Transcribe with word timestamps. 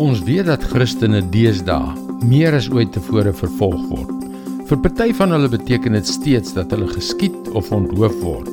Ons 0.00 0.22
weet 0.24 0.46
dat 0.48 0.62
Christene 0.64 1.18
deesdae 1.28 1.92
meer 2.24 2.54
as 2.56 2.70
ooit 2.72 2.88
tevore 2.94 3.34
vervolg 3.36 3.82
word. 3.90 4.22
Vir 4.70 4.78
party 4.80 5.10
van 5.18 5.34
hulle 5.34 5.50
beteken 5.52 5.92
dit 5.92 6.08
steeds 6.08 6.54
dat 6.56 6.72
hulle 6.72 6.88
geskiet 6.88 7.50
of 7.58 7.68
onthoof 7.76 8.16
word. 8.22 8.48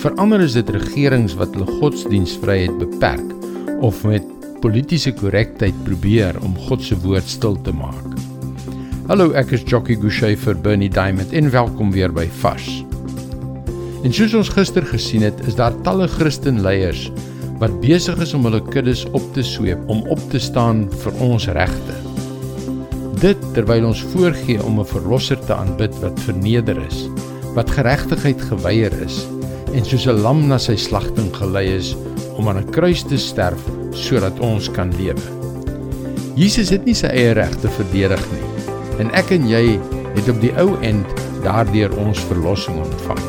Vir 0.00 0.16
ander 0.22 0.40
is 0.40 0.56
dit 0.56 0.72
regerings 0.72 1.34
wat 1.36 1.52
hulle 1.52 1.68
godsdienstvryheid 1.82 2.80
beperk 2.80 3.84
of 3.84 4.00
met 4.08 4.24
politieke 4.64 5.12
korrektheid 5.20 5.76
probeer 5.84 6.40
om 6.40 6.56
God 6.64 6.80
se 6.86 6.96
woord 7.04 7.28
stil 7.28 7.60
te 7.68 7.76
maak. 7.76 8.16
Hallo, 9.10 9.34
ek 9.36 9.52
is 9.52 9.68
Jockey 9.68 10.00
Gouchee 10.00 10.40
vir 10.46 10.56
Bernie 10.64 10.88
Diamond 10.88 11.36
en 11.36 11.52
welkom 11.52 11.92
weer 11.92 12.08
by 12.08 12.24
Fas. 12.40 12.70
En 14.00 14.16
soos 14.16 14.32
ons 14.32 14.56
gister 14.56 14.88
gesien 14.96 15.28
het, 15.28 15.44
is 15.44 15.60
daar 15.60 15.76
talle 15.84 16.08
Christenleiers 16.16 17.10
wat 17.60 17.78
besig 17.80 18.18
is 18.20 18.34
om 18.36 18.44
hulle 18.48 18.60
kuddes 18.68 19.06
op 19.16 19.24
te 19.34 19.44
sweep 19.44 19.80
om 19.92 20.02
op 20.12 20.20
te 20.32 20.40
staan 20.42 20.84
vir 21.04 21.22
ons 21.24 21.46
regte. 21.56 21.94
Dit 23.22 23.40
terwyl 23.56 23.86
ons 23.88 24.02
voorgee 24.12 24.60
om 24.62 24.80
'n 24.80 24.84
verlosser 24.84 25.40
te 25.46 25.54
aanbid 25.54 25.94
wat 26.02 26.20
verneder 26.20 26.76
is, 26.86 27.08
wat 27.54 27.70
geregtigheid 27.70 28.40
geweier 28.50 28.92
is 29.04 29.24
en 29.72 29.84
soos 29.84 30.06
'n 30.06 30.20
lam 30.20 30.46
na 30.48 30.58
sy 30.58 30.76
slagting 30.76 31.32
gelei 31.32 31.76
is 31.76 31.96
om 32.36 32.48
aan 32.48 32.58
'n 32.58 32.70
kruis 32.70 33.02
te 33.02 33.16
sterf 33.16 33.62
sodat 33.92 34.40
ons 34.40 34.70
kan 34.70 34.92
lewe. 34.96 35.26
Jesus 36.34 36.68
het 36.70 36.84
nie 36.84 36.94
sy 36.94 37.06
eie 37.06 37.32
regte 37.32 37.68
verdedig 37.68 38.24
nie 38.32 38.48
en 38.98 39.10
ek 39.14 39.30
en 39.30 39.48
jy 39.48 39.80
het 40.14 40.28
op 40.28 40.40
die 40.40 40.52
ou 40.58 40.76
end 40.82 41.06
daardeur 41.42 41.96
ons 41.98 42.20
verlossing 42.20 42.76
ontvang. 42.76 43.24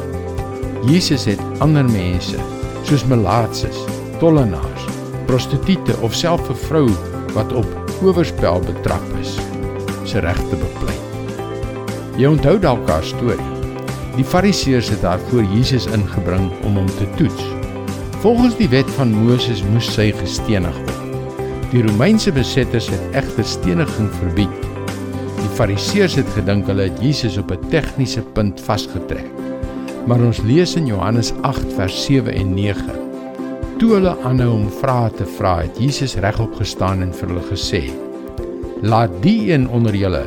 Jesus 0.87 1.25
het 1.25 1.39
ander 1.59 1.85
mense 1.85 2.37
soos 2.83 3.05
melaatses 3.05 3.96
tollenaars, 4.19 4.85
prostituie 5.25 5.97
of 6.01 6.15
self 6.15 6.49
'n 6.49 6.55
vrou 6.67 6.89
wat 7.33 7.53
op 7.53 7.67
owerspel 8.01 8.59
betrap 8.59 9.05
is, 9.21 9.37
se 10.03 10.19
regte 10.19 10.55
bepleit. 10.55 11.05
Jy 12.17 12.25
onthou 12.25 12.59
dalk 12.59 12.89
haar 12.89 13.03
storie. 13.03 13.53
Die 14.15 14.25
Fariseërs 14.25 14.89
het 14.89 15.01
haar 15.01 15.19
voor 15.29 15.43
Jesus 15.43 15.85
ingebring 15.85 16.51
om 16.65 16.75
hom 16.75 16.89
te 16.97 17.05
toets. 17.17 17.43
Volgens 18.19 18.55
die 18.57 18.69
wet 18.69 18.89
van 18.97 19.13
Moses 19.13 19.63
moes 19.63 19.93
sy 19.93 20.11
gestenig 20.11 20.77
word. 20.77 20.93
Die 21.71 21.83
Romeinse 21.83 22.31
besetters 22.31 22.89
het 22.89 23.01
egter 23.11 23.45
steniging 23.45 24.09
verbied. 24.19 24.67
Die 25.37 25.53
Fariseërs 25.53 26.15
het 26.15 26.29
gedink 26.33 26.65
hulle 26.65 26.89
het 26.89 27.01
Jesus 27.01 27.37
op 27.37 27.51
'n 27.51 27.69
tegniese 27.69 28.21
punt 28.21 28.61
vasgetrek. 28.61 29.29
Maar 30.07 30.19
ons 30.19 30.41
lees 30.41 30.75
in 30.75 30.85
Johannes 30.85 31.33
8 31.41 31.73
vers 31.75 32.05
7 32.05 32.33
en 32.33 32.53
9 32.53 33.06
Toe 33.77 33.91
hulle 33.93 34.15
aanhou 34.25 34.55
om 34.55 34.69
vrae 34.73 35.11
te 35.13 35.25
vra, 35.37 35.51
het 35.61 35.75
Jesus 35.77 36.15
regop 36.23 36.55
gestaan 36.57 37.03
en 37.05 37.11
vir 37.13 37.29
hulle 37.29 37.43
gesê: 37.45 37.81
"Laat 38.81 39.11
die 39.21 39.51
een 39.51 39.67
onder 39.69 39.93
julle 39.93 40.23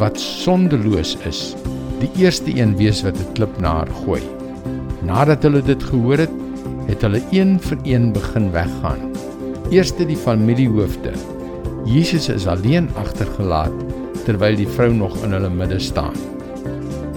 wat 0.00 0.16
sondeloos 0.20 1.12
is, 1.28 1.40
die 2.00 2.08
eerste 2.16 2.54
een 2.56 2.72
wees 2.78 3.02
wat 3.04 3.20
'n 3.20 3.34
klip 3.36 3.60
na 3.60 3.72
haar 3.76 3.92
gooi." 4.04 4.22
Nadat 5.04 5.42
hulle 5.44 5.60
dit 5.60 5.82
gehoor 5.82 6.18
het, 6.18 6.32
het 6.88 7.02
hulle 7.02 7.20
een 7.30 7.60
vir 7.60 7.78
een 7.84 8.12
begin 8.12 8.50
weggaan. 8.52 9.12
Eerste 9.70 10.06
die 10.06 10.16
familiehoofde. 10.16 11.12
Jesus 11.84 12.28
is 12.28 12.46
alleen 12.46 12.88
agtergelaat 12.96 13.76
terwyl 14.24 14.56
die 14.56 14.68
vrou 14.68 14.92
nog 14.94 15.24
in 15.24 15.32
hulle 15.32 15.50
midde 15.50 15.78
staan. 15.78 16.16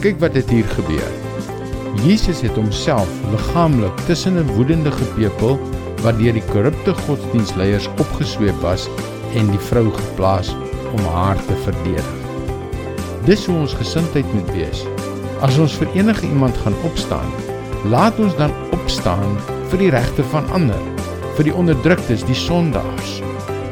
Kyk 0.02 0.20
wat 0.20 0.36
het 0.36 0.50
hier 0.50 0.68
gebeur. 0.76 1.12
Jesus 2.04 2.42
het 2.42 2.56
homself 2.56 3.10
liggaamlik 3.32 3.96
tussen 4.06 4.36
'n 4.36 4.54
woedende 4.56 4.92
gepeupel 4.92 5.60
wat 6.06 6.18
deur 6.22 6.36
die 6.38 6.46
korrupte 6.52 6.94
godsdienstleiers 7.06 7.88
opgesweep 7.98 8.58
was 8.62 8.88
en 9.38 9.50
die 9.52 9.62
vrou 9.70 9.88
geplaas 9.94 10.54
om 10.94 11.04
haar 11.14 11.40
te 11.48 11.58
verdedig. 11.66 12.10
Dis 13.28 13.46
hoe 13.46 13.58
ons 13.60 13.76
gesindheid 13.76 14.28
moet 14.34 14.52
wees. 14.56 14.84
As 15.46 15.58
ons 15.62 15.76
vir 15.78 15.90
enige 15.98 16.26
iemand 16.30 16.58
gaan 16.64 16.78
opstaan, 16.88 17.28
laat 17.92 18.18
ons 18.24 18.36
dan 18.40 18.54
opstaan 18.74 19.38
vir 19.72 19.84
die 19.84 19.92
regte 19.94 20.26
van 20.32 20.48
ander, 20.56 20.82
vir 21.38 21.50
die 21.50 21.54
onderdruktes, 21.54 22.26
die 22.26 22.38
sondaars, 22.38 23.18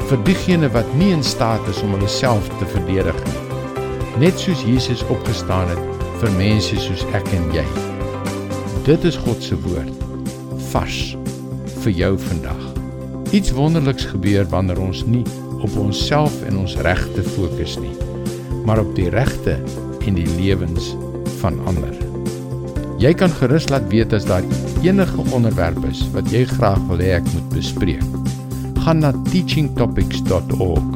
vir 0.10 0.22
diegene 0.28 0.70
wat 0.76 0.90
nie 1.00 1.12
in 1.16 1.24
staat 1.26 1.66
is 1.72 1.82
om 1.86 1.96
hulle 1.98 2.12
self 2.12 2.50
te 2.60 2.70
verdedig 2.76 3.18
nie. 3.26 3.42
Net 4.22 4.40
soos 4.40 4.62
Jesus 4.68 5.04
opgestaan 5.12 5.72
het 5.74 6.06
vir 6.22 6.38
mense 6.38 6.78
soos 6.80 7.04
ek 7.18 7.28
en 7.36 7.50
jy. 7.56 7.66
Dit 8.86 9.08
is 9.08 9.18
God 9.26 9.42
se 9.44 9.58
woord. 9.66 10.04
Vars 10.72 11.16
vir 11.86 11.94
jou 11.94 12.16
vandag. 12.18 12.62
Iets 13.36 13.52
wonderliks 13.54 14.08
gebeur 14.10 14.48
wanneer 14.50 14.80
ons 14.82 15.04
nie 15.06 15.24
op 15.62 15.76
onsself 15.78 16.34
en 16.48 16.58
ons 16.64 16.78
regte 16.86 17.22
fokus 17.36 17.76
nie, 17.82 17.94
maar 18.66 18.82
op 18.82 18.90
die 18.98 19.10
regte 19.14 19.60
en 20.06 20.18
die 20.18 20.28
lewens 20.38 20.94
van 21.44 21.60
ander. 21.70 21.94
Jy 23.02 23.12
kan 23.20 23.34
gerus 23.38 23.68
laat 23.70 23.86
weet 23.92 24.14
as 24.18 24.26
daar 24.26 24.46
enige 24.86 25.26
onderwerp 25.36 25.84
is 25.90 26.02
wat 26.16 26.30
jy 26.34 26.46
graag 26.56 26.82
wil 26.90 27.02
hê 27.04 27.18
ek 27.20 27.28
moet 27.36 27.50
bespreek. 27.54 28.06
Gaan 28.86 29.04
na 29.04 29.12
teachingtopics.org. 29.30 30.88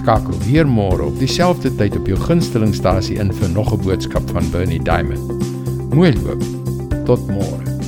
Skakel 0.00 0.38
weer 0.46 0.68
môre 0.68 1.10
op 1.10 1.18
dieselfde 1.20 1.74
tyd 1.76 1.98
op 1.98 2.08
jou 2.08 2.16
gunstelingstasie 2.28 3.18
in 3.20 3.34
vir 3.36 3.52
nog 3.52 3.72
'n 3.74 3.82
boodskap 3.84 4.30
van 4.30 4.48
Bernie 4.52 4.80
Diamond. 4.80 5.28
Mooi 5.92 6.14
loop. 6.22 6.44
Tot 7.04 7.20
môre. 7.28 7.79